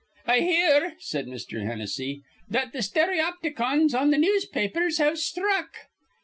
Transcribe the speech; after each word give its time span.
]"I 0.25 0.39
hear," 0.39 0.95
said 0.97 1.27
Mr. 1.27 1.63
Hennessy, 1.63 2.23
"that 2.49 2.73
th' 2.73 2.81
stereopticons 2.83 3.93
on 3.93 4.11
th' 4.11 4.17
newspapers 4.19 4.97
have 4.97 5.19
sthruck." 5.19 5.89